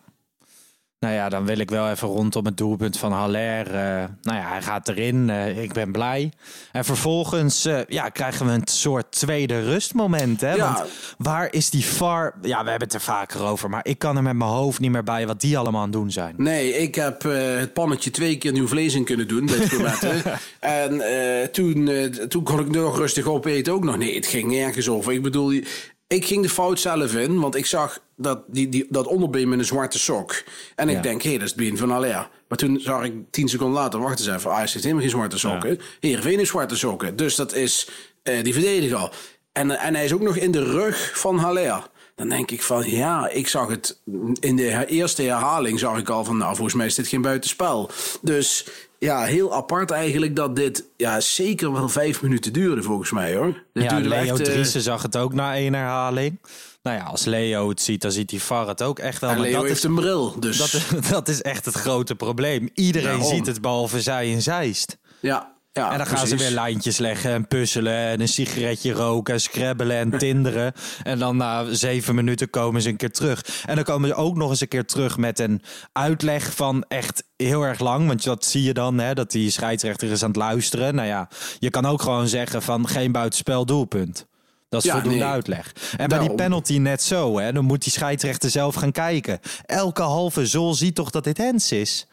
[0.98, 3.66] Nou ja, dan wil ik wel even rondom het doelpunt van Haller.
[3.66, 5.30] eh, nou ja, hij gaat erin.
[5.30, 6.32] eh, ik ben blij.
[6.72, 10.40] En vervolgens eh, ja, krijgen we een soort tweede rustmoment.
[10.40, 10.52] Hè?
[10.54, 10.72] Ja.
[10.72, 12.34] Want waar is die VAR?
[12.42, 13.70] Ja, we hebben het er vaker over.
[13.70, 15.96] Maar ik kan er met mijn hoofd niet meer bij wat die allemaal aan het
[15.96, 16.34] doen zijn.
[16.36, 20.24] Nee, ik heb het pannetje twee keer nieuw vlees in kunnen doen bij het
[20.60, 21.90] en toen,
[22.28, 23.96] toen kon ik nog rustig opeten ook nog.
[23.96, 25.12] Nee, het ging nergens over.
[25.12, 25.60] Ik bedoel,
[26.08, 29.58] ik ging de fout zelf in, want ik zag dat, die, die, dat onderbeen met
[29.58, 30.42] een zwarte sok.
[30.74, 31.02] En ik Ja.
[31.02, 32.28] denk, hé, dat is het been van Aller.
[32.48, 35.38] Maar toen zag ik tien seconden later, wacht eens even, Ajax heeft helemaal geen zwarte
[35.38, 35.78] sokken.
[36.00, 37.16] Heerenveen heeft zwarte sokken.
[37.16, 37.88] Dus dat is
[38.22, 39.10] eh, die verdediger.
[39.52, 41.88] En, en hij is ook nog in de rug van Haller.
[42.14, 44.00] Dan denk ik van, ja, ik zag het
[44.40, 47.90] in de eerste herhaling zag ik al van, nou, volgens mij is dit geen buitenspel.
[48.22, 48.66] Dus
[48.98, 53.62] ja, heel apart eigenlijk dat dit ja, zeker wel vijf minuten duurde volgens mij hoor.
[53.72, 56.40] Ja, duurde Leo echt, eh, zag het ook na één herhaling.
[56.82, 59.30] Nou ja, als Leo het ziet, dan ziet die VAR het ook echt wel.
[59.30, 62.14] en Maar Leo dat heeft is, een bril, dus dat, dat is echt het grote
[62.14, 62.68] probleem.
[62.74, 63.34] Iedereen Daarom.
[63.34, 64.98] ziet het behalve zij en Zeist.
[65.20, 65.54] ja.
[65.76, 69.40] Ja, En dan gaan ze weer lijntjes leggen en puzzelen en een sigaretje roken en
[69.40, 70.72] scrabbelen en tinderen.
[71.02, 73.44] en dan na zeven minuten komen ze een keer terug.
[73.66, 75.62] En dan komen ze ook nog eens een keer terug met een
[75.92, 78.06] uitleg van echt heel erg lang.
[78.06, 80.94] Want dat zie je dan, hè, dat die scheidsrechter is aan het luisteren.
[80.94, 84.26] Nou ja, je kan ook gewoon zeggen van geen buitenspel doelpunt.
[84.68, 85.28] Dat is Ja, voldoende nee.
[85.28, 85.72] uitleg.
[85.96, 89.40] En bij die penalty net zo, hè, dan moet die scheidsrechter zelf gaan kijken.
[89.66, 92.06] Elke halve zol ziet toch dat dit hens is.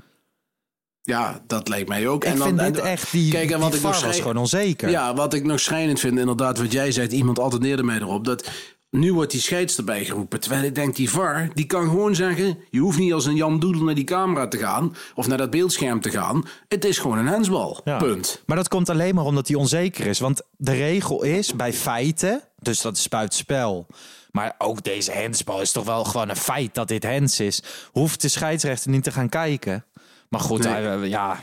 [1.05, 2.23] Ja, dat lijkt mij ook.
[2.23, 4.07] Ik en dan, vind en- dit echt, die, Kijk, en die wat ik nog VAR
[4.07, 4.89] was gewoon onzeker.
[4.89, 8.25] Ja, wat ik nog schrijnend vind, inderdaad, wat jij zei, iemand attendeerde mij erop.
[8.25, 8.49] Dat
[8.89, 10.39] nu wordt die scheids erbij geroepen.
[10.39, 13.59] Terwijl ik denk, die VAR, die kan gewoon zeggen: je hoeft niet als een Jan
[13.59, 16.45] Doedel naar die camera te gaan of naar dat beeldscherm te gaan.
[16.67, 17.81] Het is gewoon een hensbal.
[17.83, 17.97] Ja.
[17.97, 18.41] Punt.
[18.45, 20.19] Maar dat komt alleen maar omdat hij onzeker is.
[20.19, 23.87] Want de regel is bij feiten, dus dat is buitenspel.
[24.31, 27.63] Maar ook deze hensbal is toch wel gewoon een feit dat dit hens is.
[27.91, 29.85] Hoeft de scheidsrechter niet te gaan kijken.
[30.33, 31.39] Maar goed, hij, ja.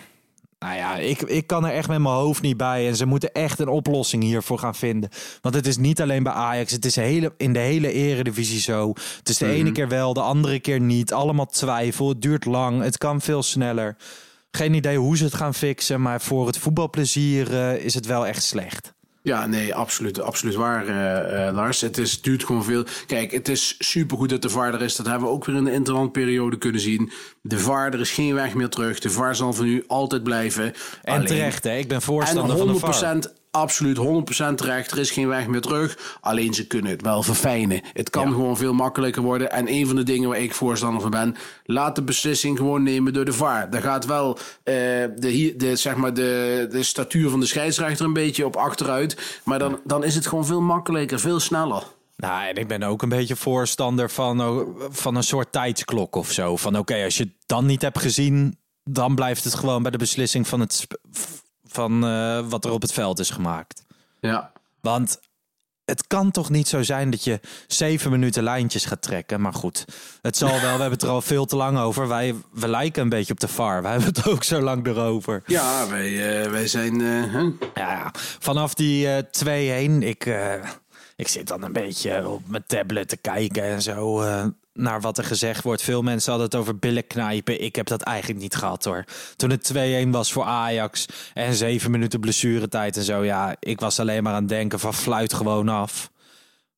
[0.59, 2.88] Nou ja, ik, ik kan er echt met mijn hoofd niet bij.
[2.88, 5.11] En ze moeten echt een oplossing hiervoor gaan vinden.
[5.40, 6.72] Want het is niet alleen bij Ajax.
[6.72, 8.92] Het is hele, in de hele eredivisie zo.
[9.18, 9.55] Het is de Mhm.
[9.55, 11.12] ene keer wel, de andere keer niet.
[11.12, 12.09] Allemaal twijfel.
[12.09, 12.83] Het duurt lang.
[12.83, 13.96] Het kan veel sneller.
[14.50, 16.00] Geen idee hoe ze het gaan fixen.
[16.03, 18.92] Maar voor het voetbalplezier eh, is het wel echt slecht.
[19.22, 21.80] Ja, nee, absoluut, absoluut waar, eh, eh, Lars.
[21.80, 22.85] Het is, duurt gewoon veel.
[23.06, 24.96] Kijk, het is supergoed dat de VAR er is.
[24.96, 27.12] Dat hebben we ook weer in de interlandperiode kunnen zien.
[27.42, 28.98] De VAR, er is geen weg meer terug.
[28.98, 30.64] De VAR zal van nu altijd blijven.
[31.02, 31.76] En Alleen- terecht, hè?
[31.76, 33.18] Ik ben En voorstander van de VAR.
[33.50, 34.90] 100% absoluut 100% terecht.
[34.90, 36.18] Er is geen weg meer terug.
[36.20, 37.80] Alleen ze kunnen het wel verfijnen.
[37.92, 39.50] Het kan gewoon veel makkelijker worden.
[39.50, 43.12] En een van de dingen waar ik voorstander van ben, laat de beslissing gewoon nemen
[43.12, 43.70] door de VAR.
[43.70, 44.74] Daar gaat wel eh,
[45.16, 49.40] de, de, zeg maar de, de statuur van de scheidsrechter een beetje op achteruit.
[49.44, 51.82] Maar dan, dan is het gewoon veel makkelijker, veel sneller.
[52.16, 56.30] Nou, en ik ben ook een beetje voorstander van, oh, van een soort tijdsklok of
[56.30, 56.56] zo.
[56.56, 59.98] Van oké, als je het dan niet hebt gezien, dan blijft het gewoon bij de
[59.98, 60.86] beslissing van, het,
[61.72, 63.85] van eh, wat er op het veld is gemaakt.
[64.20, 64.52] Ja.
[64.80, 65.20] Want
[65.85, 69.40] het kan toch niet zo zijn dat je zeven minuten lijntjes gaat trekken.
[69.40, 69.85] Maar goed,
[70.22, 70.59] het zal wel.
[70.61, 72.09] We hebben het er al veel te lang over.
[72.09, 73.83] Wij, we lijken een beetje op de VAR.
[73.83, 75.42] Wij hebben het ook zo lang erover.
[75.46, 77.00] Ja, wij, eh, wij zijn.
[77.00, 77.44] eh?
[77.74, 79.22] Ja, vanaf die eh
[79.98, 80.54] 2-1, ik, eh,
[81.16, 84.22] ik zit dan een beetje op mijn tablet te kijken en zo
[84.72, 85.83] naar wat er gezegd wordt.
[85.83, 87.62] Veel mensen hadden het over billen knijpen.
[87.62, 89.04] Ik heb dat eigenlijk niet gehad hoor.
[89.37, 89.72] Toen het
[90.06, 93.24] 2-1 was voor Ajax en zeven minuten blessuretijd en zo.
[93.24, 96.11] Ja, ik was alleen maar aan het denken van fluit gewoon af.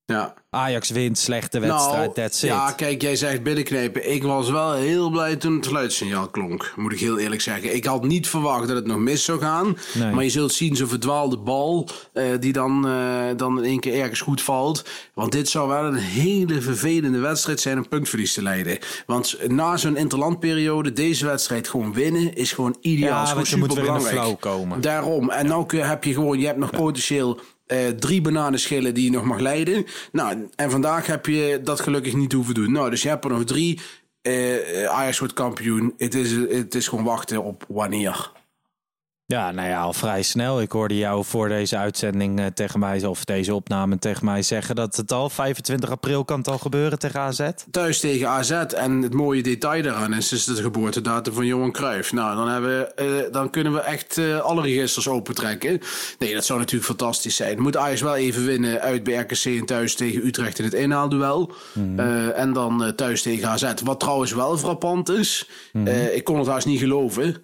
[0.06, 0.34] Ja.
[0.50, 2.48] Ajax wint, slechte wedstrijd, Nou, that's it.
[2.48, 4.12] ja, kijk, jij zegt binnenknepen.
[4.12, 6.72] Ik was wel heel blij toen het geluidssignaal klonk.
[6.76, 7.74] Moet ik heel eerlijk zeggen.
[7.74, 9.76] Ik had niet verwacht dat het nog mis zou gaan.
[9.94, 10.12] Nee.
[10.12, 11.88] Maar je zult zien, zo'n verdwaalde bal...
[12.12, 14.84] eh, die dan, eh, dan in één keer ergens goed valt.
[15.14, 17.78] Want dit zou wel een hele vervelende wedstrijd zijn...
[17.78, 18.78] om puntverlies te leiden.
[19.06, 20.92] Want na zo'n interlandperiode...
[20.92, 22.34] deze wedstrijd gewoon winnen...
[22.34, 23.08] is gewoon ideaal.
[23.10, 24.38] Ja, is gewoon want je moet weer in een superbelangrijk.
[24.40, 24.80] flow komen.
[24.80, 25.30] Daarom.
[25.30, 26.38] En nou kun- heb je gewoon...
[26.38, 27.40] Je hebt nog potentieel...
[27.72, 29.86] eh, drie bananenschillen die je nog mag leiden.
[30.12, 32.72] Nou, en vandaag heb je dat gelukkig niet hoeven doen.
[32.72, 33.80] Nou, dus je hebt er nog drie.
[34.22, 35.94] Eh Ajax wordt kampioen.
[35.96, 38.30] Het is, het is gewoon wachten op wanneer.
[39.32, 40.60] Ja, nou ja, al vrij snel.
[40.60, 44.74] Ik hoorde jou voor deze uitzending eh, tegen mij, of deze opname tegen mij zeggen
[44.74, 47.50] dat het al 25 april kan het al gebeuren tegen AZ.
[47.70, 48.50] Thuis tegen AZ.
[48.50, 52.12] En het mooie detail daaraan is, is de geboortedatum van Johan Cruijff.
[52.12, 55.80] Nou, dan, hebben we, eh, dan kunnen we echt eh, alle registers opentrekken.
[56.18, 57.60] Nee, dat zou natuurlijk fantastisch zijn.
[57.60, 61.52] Moet Ajax wel even winnen uit bij RKC en thuis tegen Utrecht in het inhaalduel.
[61.96, 63.72] Eh, en dan thuis tegen AZ.
[63.84, 67.36] Wat trouwens wel frappant is, eh, ik kon het haast niet geloven.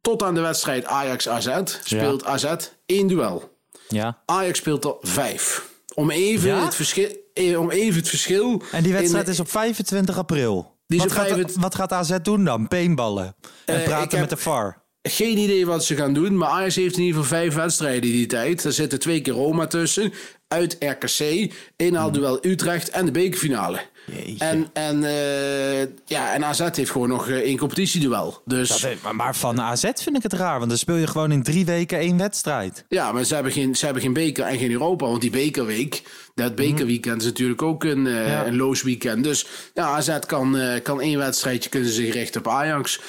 [0.00, 1.48] Tot aan de wedstrijd Ajax-AZ
[1.84, 2.44] speelt AZ
[2.86, 3.58] één duel.
[3.88, 4.22] Ja.
[4.26, 5.68] Ajax speelt er vijf.
[5.94, 6.64] Om even, Ja?
[6.64, 8.62] het, verschil, eh, om even het verschil...
[8.72, 10.76] En die wedstrijd in- is op 25 april.
[10.86, 12.68] Die wat, gaat, 25 wat gaat AZ doen dan?
[12.68, 13.34] Peenballen.
[13.64, 14.82] En Eh, praten met de VAR.
[15.02, 18.26] Geen idee wat ze gaan doen, maar Ajax heeft in ieder geval vijf wedstrijden die
[18.26, 18.64] tijd.
[18.64, 20.12] Er zitten twee keer Roma tussen,
[20.48, 23.80] uit RKC, inhaalduel Utrecht en de bekerfinale.
[24.38, 28.42] En, en, eh, ja, en AZ heeft gewoon nog eh, één competitieduel.
[28.44, 31.32] Dus Dat, maar- maar van AZ vind ik het raar, want dan speel je gewoon
[31.32, 32.84] in drie weken één wedstrijd.
[32.88, 35.06] ja, maar ze hebben, geen, ze hebben geen beker en geen Europa.
[35.06, 36.02] Want die bekerweek,
[36.34, 38.46] dat bekerweekend is natuurlijk ook een, Ja.
[38.46, 39.24] een loos weekend.
[39.24, 43.00] Dus ja, AZ kan, kan één wedstrijdje kunnen ze zich richten op Ajax.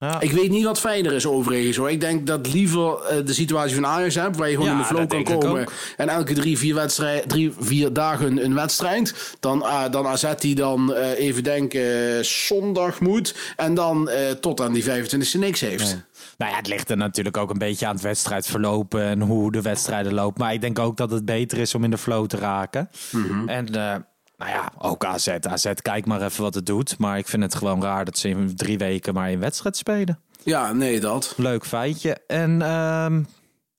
[0.00, 0.20] Ja.
[0.20, 1.90] Ik weet niet wat fijner is overigens hoor.
[1.90, 4.80] Ik denk dat liever eh, de situatie van Ajax hebt, waar je gewoon Ja, in
[4.80, 5.66] de flow kan komen.
[5.96, 9.36] En elke drie, vier, wedstrijd, drie, vier dagen een wedstrijd.
[9.40, 13.34] Dan, ah, dan AZ die dan eh, even denken zondag moet.
[13.56, 15.98] En dan eh, tot aan die 25e niks heeft.
[16.38, 19.62] Nou ja, het ligt er natuurlijk ook een beetje aan het wedstrijdverloop en hoe de
[19.62, 20.42] wedstrijden lopen.
[20.42, 22.90] Maar ik denk ook dat het beter is om in de flow te raken.
[23.10, 23.48] Mhm.
[23.48, 23.94] En eh,
[24.40, 25.28] nou ja, ook AZ.
[25.28, 26.98] AZ, kijk maar even wat het doet.
[26.98, 30.20] Maar ik vind het gewoon raar dat ze in drie weken maar één wedstrijd spelen.
[30.42, 31.34] Ja, nee, dat.
[31.36, 32.16] Leuk feitje.
[32.26, 33.22] En ehm,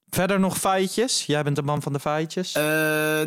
[0.10, 1.26] verder nog feitjes?
[1.26, 2.54] Jij bent de man van de feitjes.
[2.54, 2.64] Eh,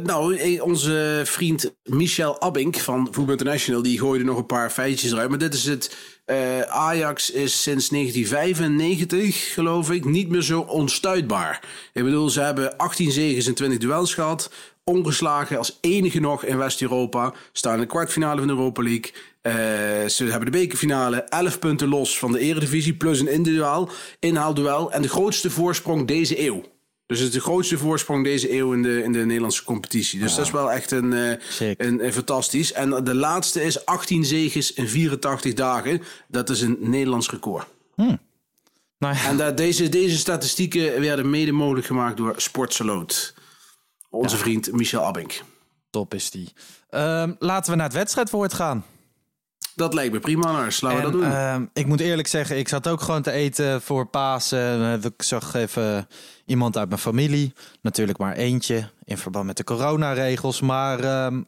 [0.03, 3.83] nou, eh, onze vriend Michel Abink van Voetbal International...
[3.83, 5.29] die gooide nog een paar feitjes eruit.
[5.29, 5.97] Maar dit is het...
[6.25, 11.69] eh, Ajax is sinds 1995, geloof ik, niet meer zo onstuitbaar.
[11.93, 14.51] Ik bedoel, ze hebben 18 zegens en 20 duels gehad.
[14.85, 17.33] Ongeslagen als enige nog in West-Europa.
[17.53, 19.13] Staan in de kwartfinale van de Europa League.
[19.41, 19.53] Eh,
[20.09, 22.95] ze hebben de bekerfinale 11 punten los van de eredivisie...
[22.95, 24.93] plus een individuaal inhaalduel.
[24.93, 26.74] En de grootste voorsprong deze eeuw.
[27.15, 30.21] Dus het is de grootste voorsprong deze eeuw in de, in de Nederlandse competitie.
[30.21, 32.73] Dus dat is wel echt een, eh, een, een fantastisch.
[32.73, 36.03] En de laatste is 18 zegens in 84 dagen.
[36.29, 37.67] Dat is een Nederlands record.
[38.99, 43.35] nou ja, En dat, deze, deze statistieken werden mede mogelijk gemaakt door Sportseloot.
[44.11, 45.43] Onze vriend Michel Abink.
[45.91, 46.53] top is die.
[46.91, 48.85] Ehm, laten we naar het wedstrijdwoord gaan.
[49.75, 50.81] Dat lijkt me prima, Lars.
[50.81, 51.25] Laten we dat doen.
[51.25, 54.83] ehm, ik moet eerlijk zeggen, ik zat ook gewoon te eten voor Pasen.
[54.83, 56.09] Eh, Ik zag even
[56.47, 57.53] iemand uit mijn familie.
[57.83, 60.61] Natuurlijk maar eentje in verband met de coronaregels.
[60.61, 61.43] Maar ehm,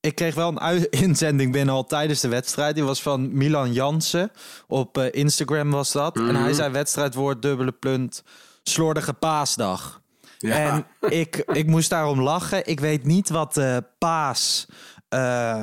[0.00, 2.74] ik kreeg wel een inzending binnen al tijdens de wedstrijd.
[2.74, 4.30] Die was van Milan Jansen.
[4.66, 6.16] Op eh, Instagram was dat.
[6.16, 8.22] En hij zei wedstrijdwoord, dubbele punt,
[8.62, 10.00] slordige paasdag.
[10.38, 10.54] Ja.
[10.56, 12.66] En ik, ik moest daarom lachen.
[12.66, 14.66] Ik weet niet wat de paas
[15.08, 15.60] eh,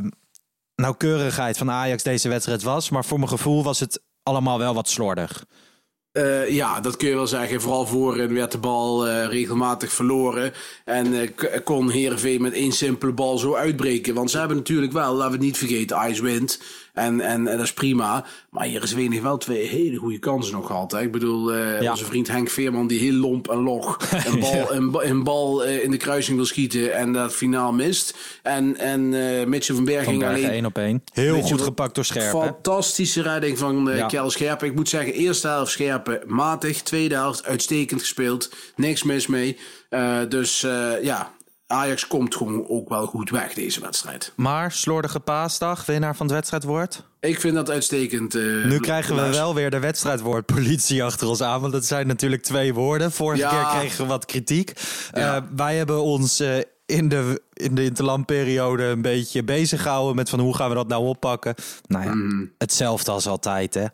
[0.80, 2.90] nauwkeurigheid van Ajax deze wedstrijd was.
[2.90, 5.46] Maar voor mijn gevoel was het allemaal wel wat slordig.
[6.12, 7.62] Eh, ja, dat kun je wel zeggen.
[7.62, 10.54] Vooral voorin werd de bal eh, regelmatig verloren.
[10.86, 14.14] En k- kon Heerenveen met één simpele bal zo uitbreken.
[14.14, 16.62] Want ze hebben natuurlijk wel, laten we het niet vergeten, wint.
[17.00, 18.26] En, en, en dat is prima.
[18.50, 20.92] Maar Heerenveen heeft wel twee hele goede kansen nog gehad.
[20.92, 21.02] Hè.
[21.02, 21.92] Ik bedoel, eh, Ja.
[21.92, 23.98] onze vriend Henk Veerman die heel lomp en log
[24.32, 26.94] een bal, een, ba- een bal eh, in de kruising wil schieten.
[26.96, 28.18] En dat finaal mist.
[28.44, 31.04] En, en eh Mitchell van Bergen Van ging alleen één op één.
[31.14, 32.42] Heel goed gepakt door Scherpen.
[32.42, 34.30] Fantastische redding van eh Ja.
[34.30, 34.68] Scherpen.
[34.68, 36.82] Ik moet zeggen, eerste helft Scherpen matig.
[36.82, 38.50] Tweede helft uitstekend gespeeld.
[38.76, 39.58] Niks mis mee.
[39.90, 41.32] Eh, dus eh, ja,
[41.72, 44.34] Ajax komt gewoon ook wel goed weg deze wedstrijd.
[44.36, 47.04] Maar slordige paasdag, winnaar van het wedstrijdwoord.
[47.20, 48.36] Ik vind dat uitstekend.
[48.36, 51.62] eh, Nu krijgen we wel weer de wedstrijdwoord politie achter ons aan.
[51.62, 53.12] Want dat zijn natuurlijk twee woorden.
[53.12, 53.50] Vorige Ja.
[53.50, 54.74] keer kregen we wat kritiek.
[55.14, 55.36] Ja.
[55.36, 60.30] Eh, wij hebben ons eh, in de, in de interlandperiode een beetje bezig gehouden met
[60.30, 61.56] van hoe gaan we dat nou oppakken.
[61.88, 62.46] Nou ja, Mhm.
[62.58, 63.86] hetzelfde als altijd hè.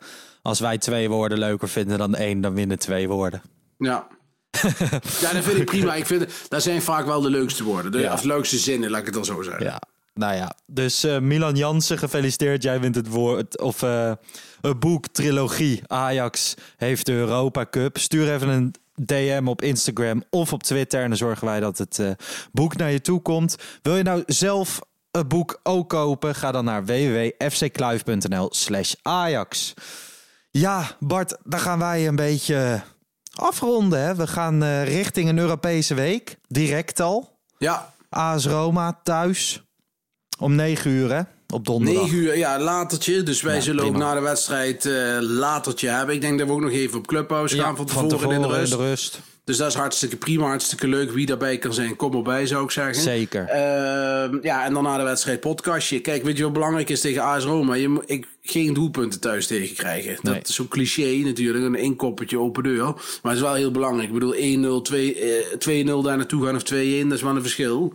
[0.41, 3.41] Als wij twee woorden leuker vinden dan één, dan winnen twee woorden.
[3.77, 4.07] Ja.
[5.21, 5.95] ja, dat vind ik prima.
[5.95, 7.91] Ik vind, dat zijn vaak wel de leukste woorden.
[7.91, 8.13] De, Ja.
[8.13, 9.65] Of leukste zinnen, laat ik het dan zo zeggen.
[9.65, 9.81] Ja,
[10.13, 10.55] nou ja.
[10.65, 12.63] Dus eh, Milan Jansen, gefeliciteerd.
[12.63, 14.11] Jij wint het woord of eh,
[14.61, 15.81] het boek trilogie.
[15.87, 17.97] Ajax heeft de Europa Cup.
[17.97, 21.99] Stuur even een DM op Instagram of op Twitter en dan zorgen wij dat het
[21.99, 22.09] eh,
[22.51, 23.55] boek naar je toe komt.
[23.81, 24.79] Wil je nou zelf
[25.11, 26.35] het boek ook kopen?
[26.35, 29.73] Ga dan naar www.fckluif.nl/slash Ajax.
[30.51, 32.81] Ja, Bart, dan gaan wij een beetje
[33.35, 33.99] afronden.
[33.99, 34.15] Hè?
[34.15, 37.39] We gaan eh, richting een Europese week, direct al.
[37.57, 39.63] Ja, AS Roma thuis.
[40.39, 41.21] Om 9 uur, hè?
[41.53, 42.03] Op donderdag.
[42.03, 43.23] 9 uur, ja, latertje.
[43.23, 46.15] Dus wij Ja, zullen ook na de wedstrijd eh latertje hebben.
[46.15, 48.73] Ik denk dat we ook nog even op Clubhouse gaan van tevoren, in de rust.
[48.73, 49.19] rust.
[49.45, 51.11] Dus dat is hartstikke prima, hartstikke leuk.
[51.11, 52.95] Wie daarbij kan zijn, kom erbij, zou ik zeggen.
[53.03, 53.45] Zeker.
[53.45, 55.99] Ehm, ja, en dan na de wedstrijd podcastje.
[55.99, 57.73] Kijk, weet je wat belangrijk is tegen AS Roma?
[57.73, 60.17] Je moet ik, geen doelpunten thuis tegen krijgen.
[60.21, 60.33] Nee.
[60.33, 62.83] Dat is zo'n cliché natuurlijk, een inkoppertje open deur.
[62.85, 64.07] Maar het is wel heel belangrijk.
[64.07, 67.41] Ik bedoel, 1-0, 2, eh, 2-0 daar naartoe gaan of 2-1, dat is wel een
[67.41, 67.93] verschil.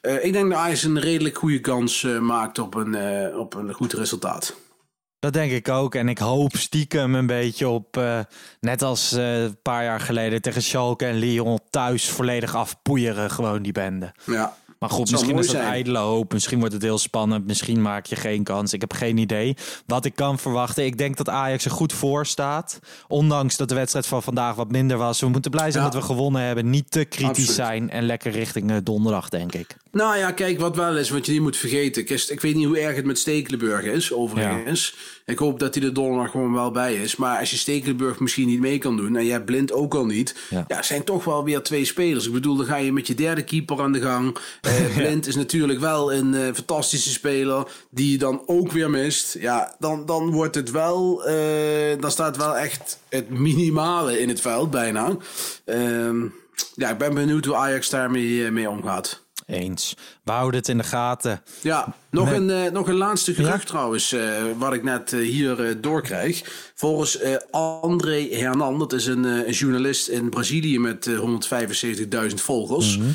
[0.00, 2.96] Eh, ik denk dat Ajax een redelijk goede kans eh, maakt op een,
[3.36, 4.54] op een goed resultaat.
[5.24, 5.94] Dat denk ik ook.
[5.94, 8.18] En ik hoop stiekem een beetje op, eh,
[8.60, 13.62] net als eh, een paar jaar geleden tegen Schalke en Lyon, thuis volledig afpoeieren gewoon
[13.62, 14.12] die bende.
[14.26, 14.56] Ja.
[14.78, 15.68] Maar goed, misschien is dat zijn.
[15.68, 16.32] ijdele hoop.
[16.32, 17.46] Misschien wordt het heel spannend.
[17.46, 18.72] Misschien maak je geen kans.
[18.72, 19.56] Ik heb geen idee
[19.86, 20.84] wat ik kan verwachten.
[20.84, 22.78] Ik denk dat Ajax er goed voor staat.
[23.08, 25.20] Ondanks dat de wedstrijd van vandaag wat minder was.
[25.20, 25.90] We moeten blij zijn Ja.
[25.90, 26.70] dat we gewonnen hebben.
[26.70, 27.50] Niet te kritisch Absoluut.
[27.50, 27.90] zijn.
[27.90, 29.76] En lekker richting eh, donderdag, denk ik.
[29.94, 32.02] Nou ja, kijk, wat wel is, wat je niet moet vergeten.
[32.28, 34.96] Ik, weet niet hoe erg het met Stekelenburg is, overigens.
[35.26, 37.16] Ik hoop dat hij er donderdag gewoon wel bij is.
[37.16, 39.16] Maar als je Stekelenburg misschien niet mee kan doen...
[39.16, 40.34] en jij blind ook al niet...
[40.50, 40.64] Ja.
[40.68, 40.82] Ja.
[40.82, 42.26] zijn toch wel weer twee spelers.
[42.26, 44.36] Ik bedoel, dan ga je met je derde keeper aan de gang.
[44.60, 47.66] Eh, blind is natuurlijk wel een eh, fantastische speler...
[47.90, 49.36] die je dan ook weer mist.
[49.40, 51.24] Ja, dan, dan wordt het wel...
[51.24, 55.16] eh, dan staat wel echt het minimale in het veld, bijna.
[55.64, 56.26] Ehm,
[56.74, 59.23] ja, ik ben benieuwd hoe Ajax daarmee mee omgaat.
[59.46, 59.96] Eens.
[60.24, 61.42] We houden het in de gaten.
[61.60, 63.68] Ja, nog, Met- een, eh, nog een laatste gerucht Ja?
[63.68, 66.42] trouwens, eh, wat ik net eh, hier doorkrijg.
[66.74, 67.18] Volgens
[67.50, 72.98] André Hernan, dat is een, een journalist in Brazilië met eh, 175.000 volgers.
[72.98, 73.08] Mhm.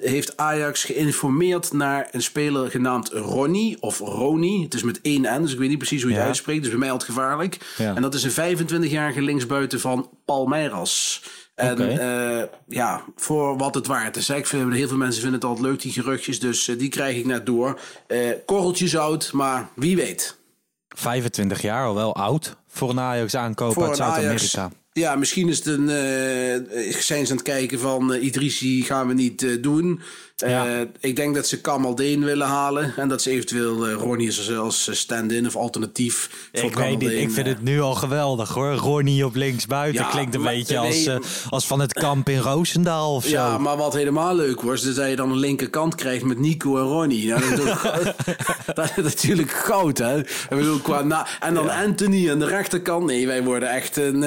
[0.00, 4.62] Heeft Ajax geïnformeerd naar een speler genaamd Ronnie of Roni.
[4.62, 6.20] Het is met één N, dus ik weet niet precies hoe je Ja.
[6.22, 6.60] het uitspreekt.
[6.62, 7.58] Dus bij mij altijd gevaarlijk.
[7.76, 7.94] Ja.
[7.94, 11.22] En dat is een 25-jarige linksbuiten van Palmeiras.
[11.56, 14.28] En eh, ja, voor wat het waard is.
[14.28, 14.36] hè.
[14.36, 16.40] Ik vind, heel veel mensen vinden het altijd leuk, die geruchtjes.
[16.40, 17.80] Dus eh, die krijg ik net door.
[18.06, 20.36] Eh korreltje zout, maar wie weet.
[20.88, 23.96] 25 jaar al wel oud voor een Ajax aankoop uit.
[23.96, 24.70] Zuid-Amerika.
[25.00, 25.88] Ja, misschien is het een.
[25.88, 30.00] eh, zijn ze aan het kijken van eh, Idrissi gaan we niet doen.
[30.36, 30.86] Ja.
[31.00, 32.92] Ik denk dat ze Kamaldeen willen halen.
[32.96, 37.20] En dat ze eventueel Ronnie als, als stand-in of alternatief voor Ik weet niet, Kamaldeen,
[37.20, 38.72] ik vind het nu al geweldig hoor.
[38.72, 41.18] Ronnie op linksbuiten Ja, klinkt een maar- beetje als, nee.
[41.50, 43.30] als van het kamp in Roosendaal of zo.
[43.30, 46.76] Ja, maar wat helemaal leuk was, is dat je dan een linkerkant krijgt met Nico
[46.76, 47.26] en Ronnie.
[47.28, 50.18] Nou, dat, is ook- dat is natuurlijk goud, hè?
[50.18, 53.04] Ik bedoel, qua na en dan Anthony aan de rechterkant.
[53.06, 54.22] Nee, wij worden echt een...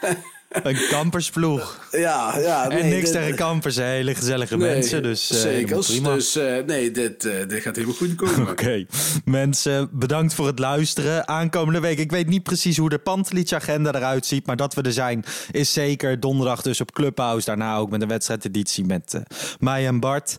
[0.00, 0.10] eh,
[0.62, 1.88] Een kampersploeg.
[1.90, 2.62] ja, ja.
[2.62, 5.02] en nee, niks dit- tegen kampers, hele gezellige nee, mensen.
[5.02, 5.86] Dus zekers.
[5.86, 6.14] prima.
[6.14, 8.48] Dus eh, nee, dit, dit gaat helemaal goed komen.
[8.50, 8.86] Oké,
[9.24, 11.28] mensen, bedankt voor het luisteren.
[11.28, 14.92] Aankomende week, ik weet niet precies hoe de Pantelich-agenda eruit ziet, maar dat we er
[14.92, 17.46] zijn is zeker donderdag dus op Clubhouse.
[17.46, 19.22] Daarna ook met een wedstrijdeditie met
[19.58, 20.36] mij en Bart.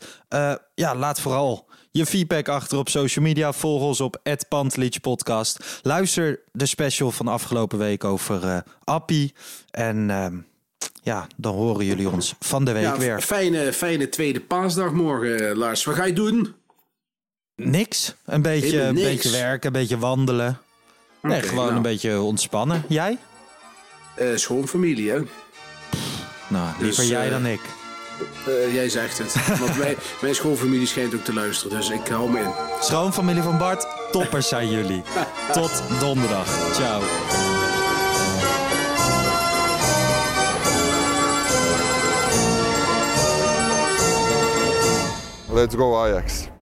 [0.76, 1.67] Ja, laat vooral
[1.98, 3.54] je feedback achter op social media.
[3.54, 5.80] Volg ons op Pantelich Podcast.
[5.82, 9.34] Luister de special van afgelopen week over eh Appie.
[9.72, 10.38] En ehm,
[11.04, 13.22] ja, dan horen jullie ons van de week Ja, weer.
[13.22, 15.84] fijne, fijne tweede paasdag morgen, eh, Lars.
[15.84, 16.56] Wat ga je doen?
[17.56, 18.16] Niks.
[18.26, 19.08] Een beetje, Helemaal een niks.
[19.08, 20.60] beetje werken, een beetje wandelen.
[21.22, 21.76] Nee, gewoon nou.
[21.76, 22.84] een beetje ontspannen.
[22.88, 23.18] Jij?
[24.16, 25.22] Eh schoonfamilie, hè?
[26.50, 27.60] Nou, liever Dus, jij dan ik.
[28.48, 29.36] Eh, jij zegt het.
[29.60, 32.52] Want wij, mijn schoonfamilie schijnt ook te luisteren, dus ik hou me in.
[32.82, 35.04] Schoonfamilie van Bart, toppers zijn jullie.
[35.54, 36.48] Tot donderdag.
[36.74, 37.02] Ciao.
[45.54, 46.57] Let's go Ajax.